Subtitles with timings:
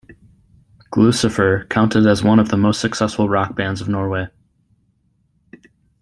[0.91, 4.29] Gluecifer counted as one of the most successful rock bands of Norway.